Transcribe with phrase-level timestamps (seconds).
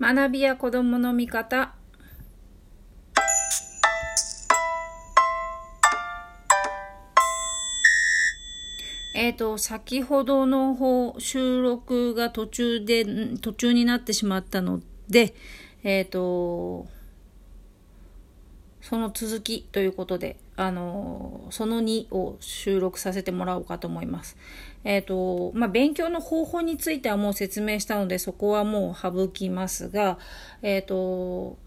[0.00, 1.74] 学びや子どもの見方。
[9.14, 13.06] えっ、ー、と、先ほどの方、収録が途中で、
[13.40, 15.34] 途中になってしまったので、
[15.82, 16.86] えっ、ー、と、
[18.88, 24.36] その続きということで、あの、その2を収録させてもらおうかと思います。
[24.84, 30.20] えっ、ー、と、まあ、勉強の方法についてはもう説明したので、そこはもう省きますが、
[30.62, 31.58] えっ、と、お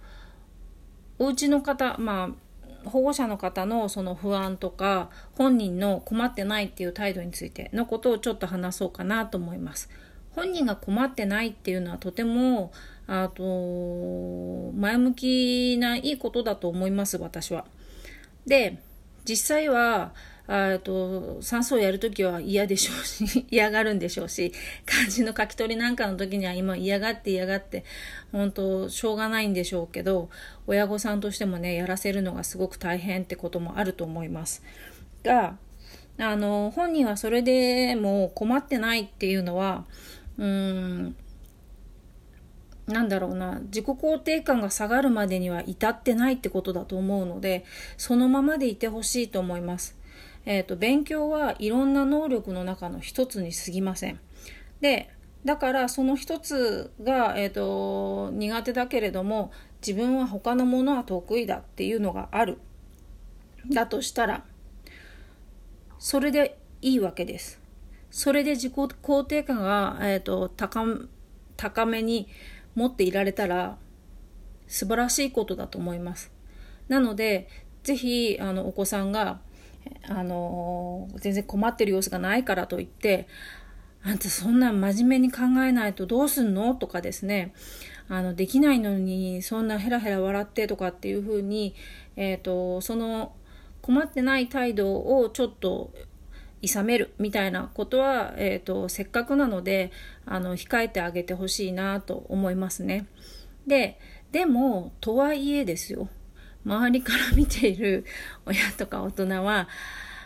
[1.20, 2.30] 家の方、ま
[2.86, 9.90] あ、保護者の方のその不安とか本人の困ってないっていう態度についてのことをちょっと話そうかなと思います。
[10.32, 12.72] 本人が困ってないっていうのはとても
[13.12, 17.66] あと前向きないいことだと思います私は。
[18.46, 18.78] で
[19.28, 20.14] 実際は
[20.48, 24.54] あと算数をやるときは嫌でしょうし 嫌がるんでしょうし
[24.86, 27.84] 漢字の書き取りなんかの時には今嫌がって嫌がって
[28.32, 30.30] 本当しょうがないんでしょうけど
[30.68, 34.64] 親御さんとしてもねやらせるのがすごく大変ってこともあると思います
[35.24, 35.58] が
[36.18, 39.86] あの本人はそれでも困ってないっていうのは
[40.38, 41.16] うん
[42.90, 47.66] なんだろうな自己肯定感が下がるまでには至ってないってことだと思うので
[47.98, 50.00] そのままでいてほしいと思います
[50.46, 54.20] えーと、勉強はいろんな能力の中の一つに過ぎません。
[54.82, 55.10] で
[55.46, 59.52] だからその一つが、えーと、苦手だけれども
[59.86, 62.58] 自分は他のものは得意だっていうのがある
[63.72, 64.44] だとしたら
[65.98, 67.62] それでいいわけです。
[68.10, 70.84] それで自己肯定感が、えーと、高
[71.56, 72.28] 高めに
[72.80, 73.78] 持っていられたら
[74.68, 76.32] 素晴らしいことだと思います。
[76.88, 77.50] なので
[77.84, 79.42] ぜひあのお子さんが
[80.08, 83.28] あの全然困ってる様子がないからといって
[84.02, 87.54] あんたそんな真面目に考えないとどうすんのとかですね
[88.08, 91.76] あのできないのにそんなヘラヘラ笑ってとかっていうふうに、
[92.16, 93.34] えーと、その
[93.82, 95.92] 困ってない態度をちょっと
[96.62, 99.92] 諌めるみたいなことは、えーとせっかくなので
[100.26, 103.08] あの控えてあげてほしいなと思いますね。
[103.68, 104.00] で
[104.32, 106.10] でもとはいえですよ
[106.66, 108.06] 周りから見ている
[108.46, 109.68] 親とか大人は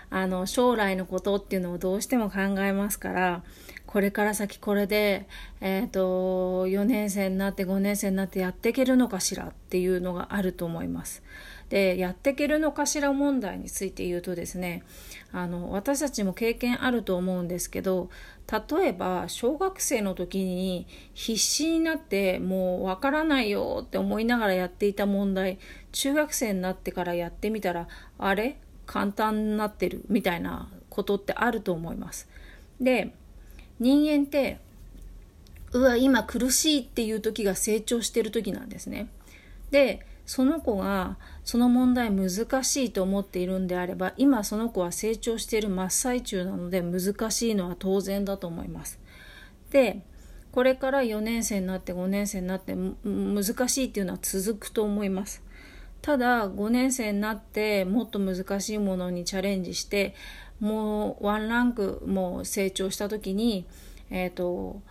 [0.09, 3.43] あの将来のことっていうのをどうしても考えますから
[3.87, 5.27] これから先これで、
[5.61, 11.21] えーと、4年生になって5年生になってやっていけるのかしらっていうのがあると思います。
[11.69, 14.83] でやっていけるのかしら問題について言うとですね
[15.31, 18.09] あの私たちも経験あると思うんですけど
[18.51, 25.57] 例えば小学生の時に必死になってもうわからないよって思いながらやっていた問題
[25.91, 27.87] 中学生になってからやってみたら
[28.19, 28.57] あれ？
[28.85, 30.03] 簡単になってる？
[30.09, 32.27] みたいなことってあると思います。
[32.81, 33.13] で
[33.79, 34.59] 人間って
[35.71, 39.07] うわ今苦しいっていう時が成長してる時なんですね。
[39.71, 42.29] でその子がその問題難
[42.63, 48.99] しいと思っているんであれば今その子は成長している真っ最中なので難しいのは当然だと思います。
[49.69, 50.01] で
[50.51, 55.43] これから4年生になって5年生になって難しいっていうのは続くと思います。
[56.01, 60.13] ただ5年生になってもっと難しいものにチャレンジして
[60.59, 63.65] もうワンランクもう成長した時に
[64.09, 64.81] えっ、ー、と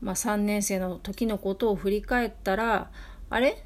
[0.00, 2.90] まあ3年生の時のことを振り返ったら
[3.28, 3.64] あれ？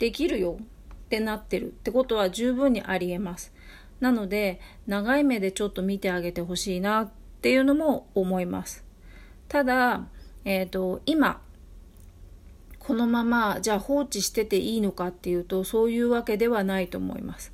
[0.00, 3.52] できるよってなってるってことは十分にありえます。
[4.00, 7.10] なので長い目でちょっと見てあげてほしいなっ
[7.42, 8.82] ていうのも思います。
[9.46, 10.06] ただ、
[10.44, 11.42] えっ、ー、と今
[12.78, 17.52] このままじゃあ放置してていいのかっていうとそういうわけではないと思います。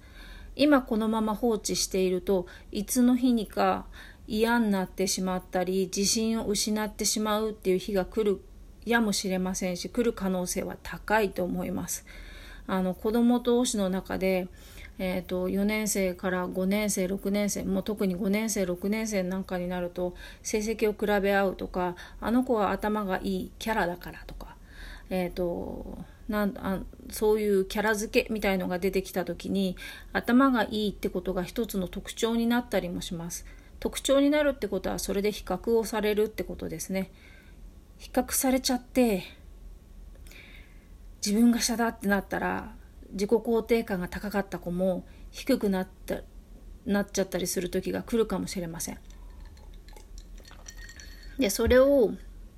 [0.55, 3.85] 今このまま放置しているといつの日にか
[4.29, 8.41] 嫌になってしまったり自信を失ってしまうっていう日が来る
[8.85, 12.07] やもしれませんし来る可能性は高いと思います。
[12.67, 14.49] あの子供同士の中で、
[14.99, 24.57] えーと、4年生から5年生6年生もう特に5年生6年生なんかになると成績を比べ合うとかあの子は頭がいいキャラだからとか、
[25.11, 25.99] えーと、
[26.29, 26.81] なんあ
[27.11, 29.77] そういうキャラ付けみたいのが出てきた時に
[30.13, 33.47] 頭がいいってことが一つの特徴になったりもします。
[33.79, 37.11] 特徴になるってことはそれで比較をされるってことですね。
[37.99, 39.23] 比較されちゃって
[41.27, 42.73] 自分が下だってなったら
[43.11, 46.21] 自己肯定感が高かった子も低くなった
[46.85, 48.99] なっちゃったりする時が来るかもしれません。
[51.37, 52.13] でそれを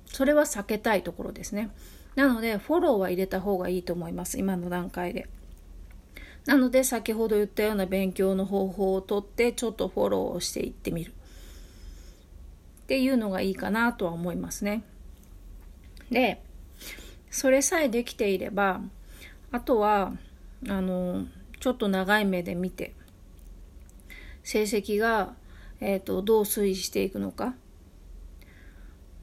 [0.05, 1.71] それは避けたいところですね。
[2.15, 5.27] なのでフォローは入れた方がいいと思います今の段階で。
[6.45, 11.11] なので先ほど言ったような勉強の方法をとってちょっとフォローをしていってみる
[12.83, 14.83] っていうのがいいかなとは思いますね。
[16.11, 16.41] で
[17.29, 18.81] それさえできていれば
[19.51, 20.13] あとは
[20.67, 21.25] あの
[21.59, 22.93] ちょっと長い目で見て
[24.43, 25.33] 成績が、
[25.79, 27.53] えーと、どう推移していくのか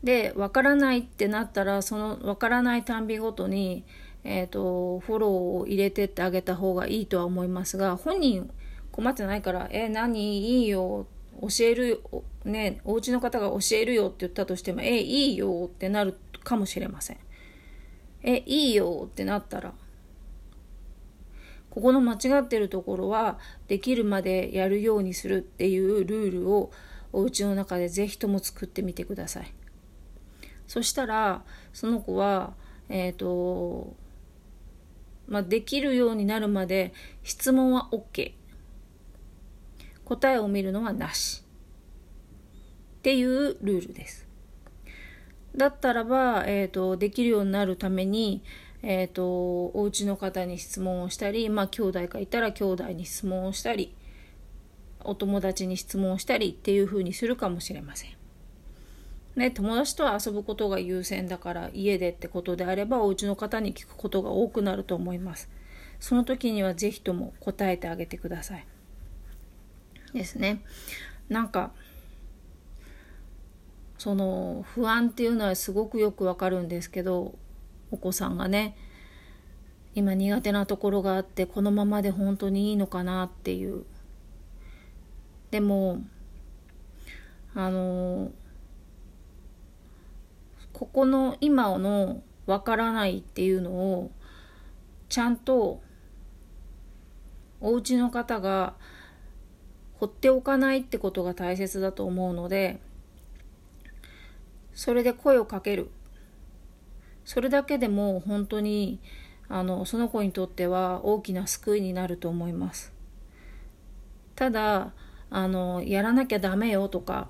[0.04, 3.84] で分からないってなったらその分からないたんびごとに、
[4.22, 5.30] えーと、フォロー
[5.62, 8.50] を入れてってあげた方がいいとは思いますが本人
[8.92, 11.06] 困ってないから「え何いいよ」
[11.40, 12.00] 教える
[12.44, 17.18] ねお家の方が教えるよって言ったとしても「えいいよ」ってなるかもしれません。
[18.26, 19.72] えいいよってなったら
[21.70, 23.38] ここの間違ってるところは
[23.68, 26.70] できるまでやるようにするっていうルールを
[27.12, 29.54] お家の中でぜひとも作ってみてください。
[30.66, 32.54] そしたらその子は
[32.88, 33.94] えっ、ー、と
[35.28, 36.92] まあ、できるようになるまで
[37.22, 38.32] 質問は OK
[40.04, 41.42] 答えを見るのはなし
[42.98, 44.25] っていうルールです。
[45.56, 48.42] だったらば、えーと、できるようになるために、
[48.82, 53.94] えーと、お家の方に質問をしたり、まあ、兄弟がいたら兄弟に質問をしたり
[55.02, 58.10] お友達に質問をしたりっていうふうにするかもしれません。
[59.36, 65.50] ね、友達とは遊ぶことが優先だから家でってことであればお家の方に聞くことが多くなると思います。
[66.00, 68.66] その時には是非とも答えてあげてください。
[70.14, 70.62] ですね。
[71.28, 71.72] なんか
[73.98, 77.34] その不安っていうのはすごくよくわかるんですけど
[77.90, 78.76] お子さんがね
[79.94, 83.84] 今苦手なところがあってこのままで本当にいいのかなっていう。
[85.50, 86.02] でも
[87.54, 88.30] あの
[90.74, 94.10] ここの今のわからないっていうのを
[95.08, 95.80] ちゃんと
[97.62, 98.74] お家の方が
[99.94, 102.80] 放っておかないってことが大切だと思うので
[104.76, 105.90] それで声をかける
[107.24, 109.00] それだけでも本当に
[109.48, 112.92] あのその子にとっては大きな救いになると思います
[114.36, 114.92] ただ
[115.30, 117.28] あのやらなきゃダメよとか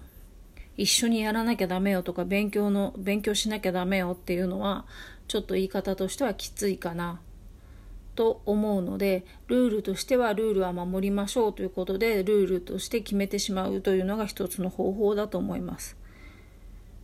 [0.76, 4.84] 一緒にやらなきゃダメよとか勉強の勉強しなきゃダメよっていうのは
[5.28, 7.20] ちょっと言い方としてはきついかな
[8.16, 15.95] と思うのでルールとしてはルールは守りましょうということでルールとして決めてしまうというのが一つの方法だと思います。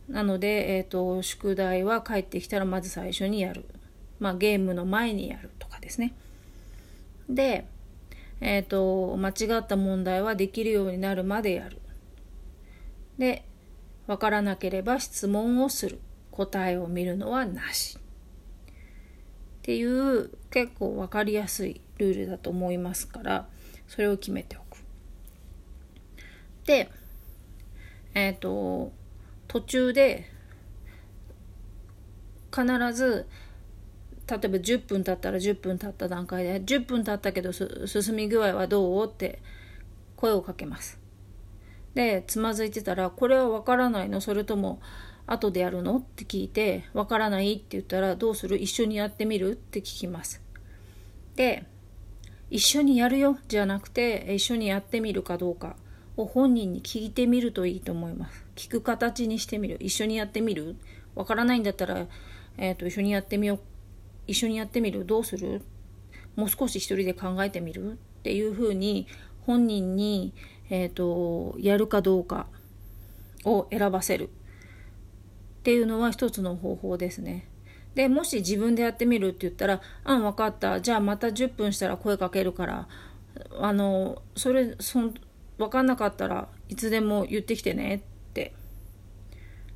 [0.09, 3.65] なので、えーと、宿題は帰ってきたらまず最初にやる。
[4.19, 6.13] まあ、ゲームの前にやるとかですね。
[7.29, 7.65] で、
[8.41, 11.79] え、ー、と、間違った問題はできるようになるまでやる。
[13.17, 13.45] で、
[14.07, 15.99] わからなければ質問をする。
[16.33, 17.97] 答えを見るのはなし。
[17.97, 23.47] っていう結構分かりやすいルールだと思いますから
[23.87, 24.83] それを決めておく。
[26.65, 26.89] で
[28.13, 28.91] えっ、ー、と
[29.53, 30.25] 途中で
[32.51, 33.27] 必ず
[34.27, 39.43] 例えば10分経ったら10分経った段階で10分経ったけど進み具合はどうって
[40.15, 40.99] 声をかけます。
[41.93, 44.21] でつまずいてたらこれは分からないの？
[44.21, 44.81] それとも
[45.27, 45.97] 後でやるの？
[45.97, 48.57] って聞いて、わからないって言ったら、どうする？
[48.57, 49.51] 一緒にやってみる？
[49.51, 50.41] って聞きます。
[51.35, 51.65] で、
[52.49, 53.37] 一緒にやるよ？
[53.47, 55.75] じゃなくて、一緒にやってみるかどうか
[56.17, 58.42] を本人に聞いてみるといいと思います。
[58.55, 59.77] 聞く形にしてみる。
[59.79, 60.75] 一緒にやってみる
[61.15, 62.07] わからないんだったら、
[62.57, 63.59] えっ、ー、と、一緒にやってみよう。
[64.27, 65.61] 一緒にやってみるどうする？
[66.35, 69.07] もう少し一人で考えてみるっていうふうに
[69.45, 70.33] 本人に、
[70.69, 72.47] えーとやるかどうか
[73.45, 74.29] を選ばせるっ
[75.63, 77.47] ていうのは一つの方法ですね。
[77.95, 80.81] で、もし自分でやってみるって言ったら、あん、分かった。
[80.81, 82.87] じゃあまた10分したら声かけるから、
[83.59, 84.99] あの、それ、そ、
[85.57, 88.51] 分かんなかったらいつでも言ってきてねって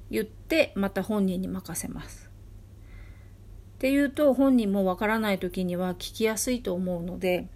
[0.09, 2.29] 言って、また本人に任せます。
[3.75, 7.47] っていうと、本人も分からない時には聞きやすいと思うので、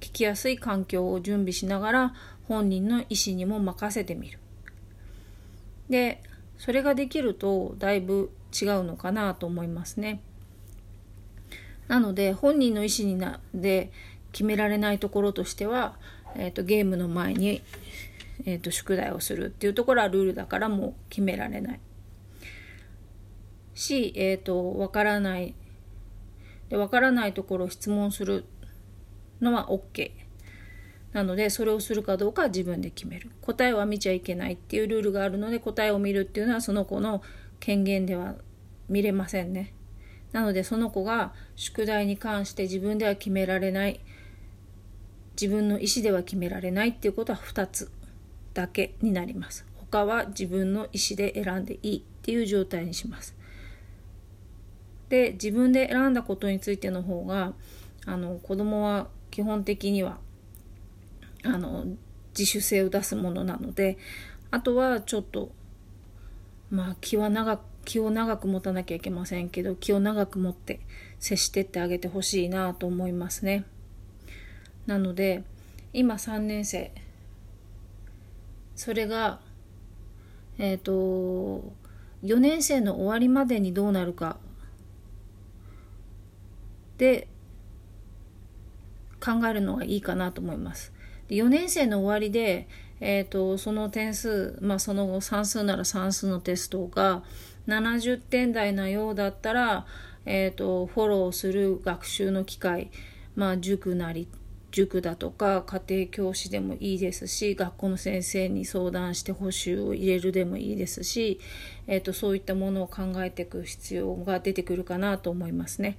[0.00, 2.14] 聞きやすい環境を準備しながら
[2.48, 4.38] 本人の意思にも任せてみる。
[5.88, 6.22] で、
[6.56, 10.20] それができるとだいぶ違うのかなと思いますね。
[11.86, 13.90] なので本人の意思になで
[14.32, 15.96] 決められないところとしては、
[16.36, 17.62] えーと、ゲームの前に、
[18.48, 21.80] えーと、宿題をするっていうところはルールだからもう決められない。
[23.74, 25.54] し、えーと、わからない。
[26.70, 28.46] でわからないところを質問する
[29.42, 30.12] のは OK。
[31.12, 33.30] なのでそれをするかどうかは自分で決める。
[33.42, 37.22] 答えは見ちゃいけないっていうルールがあるので答えを見るっていうのはその子の
[37.60, 38.36] 権限では
[38.88, 39.74] 見れませんね。
[40.32, 44.00] なのでその子が宿題に関して自分では決められない。
[45.38, 47.90] 自分の意思では決められないっていうことは2つ。
[48.54, 53.36] だけになります他は自分の意思で選んでいいっていう状態にします
[55.08, 57.54] で自分で選んだことについての方が
[58.06, 60.18] あの子供は基本的には
[61.44, 61.84] あの
[62.36, 63.98] 自主性を出すものなので
[64.50, 65.50] あとはちょっと
[66.70, 70.80] まあ気は長く気を長く持たなきゃいけませんけど気を長く持って
[71.18, 73.64] 接してってあげてほしいなと思いますね。
[74.84, 75.42] なので
[75.94, 76.92] 今3年生
[78.78, 79.40] それが
[80.56, 81.72] えっ、ー、と
[82.22, 84.38] 4年生の終わりまでにどうなるか
[86.96, 87.26] で
[89.20, 90.92] 考えるのがいいかなと思います。
[91.26, 92.68] で4年生の終わりで、
[93.00, 97.24] えーと、その点数、まあ、その後算数なら算数のテストが
[97.66, 99.86] 70点台なようだったら、
[100.24, 102.92] えーと、フォローする学習の機会、
[103.34, 104.28] まあ、塾なり
[104.70, 111.40] 塾だとか家庭教師でもいいですし学校の先生に相談して補習を入れるでもいいですし、
[111.86, 115.96] えーとそういったものを考えていく必要が出てくるかなと思いますね。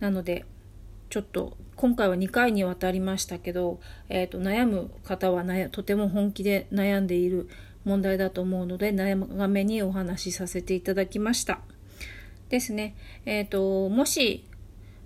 [0.00, 0.44] なので
[1.10, 7.48] ちょっと今回は2回にわたりましたけど、えーと、悩む方はとても本気で悩んでいる
[7.84, 11.60] 問題だと思うので長めにお話しさせていただきました。
[12.48, 12.94] ですね。
[13.26, 14.44] えっ、ー、ともし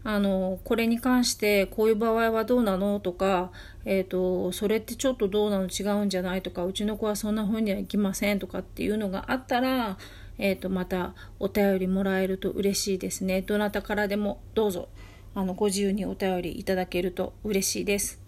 [0.08, 3.50] あのこれに関してこういう場合はどうなのとか、
[3.84, 9.98] えーと、それってちょっとどうなの違うんじゃないとかうちの子はそんな風にはいきませんとかっていうのがあったら、
[10.38, 13.42] えーとまたお便りもらえると嬉しいですね。
[13.42, 14.88] どなたからでもどうぞ。
[15.34, 18.20] あのご自由にお便りいただけると嬉しいです。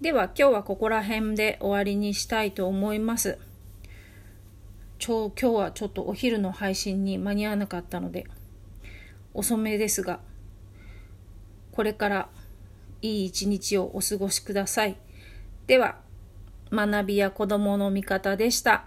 [0.00, 3.36] では今日はここら辺で終わりにしたいと思います。
[5.00, 8.26] ちょ今日はちょっとお昼の配信に間に合わなかったので
[9.34, 10.20] 遅めですが
[11.78, 12.28] これから
[13.02, 14.96] いい一日をお過ごしください。
[15.68, 15.94] では
[16.72, 18.86] 学びや子供の味方でした。